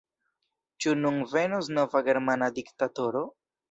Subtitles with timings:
[0.85, 3.29] Ĉu nun venos nova germana diktatoro?